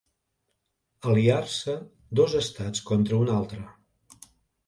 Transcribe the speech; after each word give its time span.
Aliar-se 1.09 1.75
dos 2.21 2.35
estats 2.41 2.83
contra 2.89 3.19
un 3.25 3.29
altre. 3.35 3.61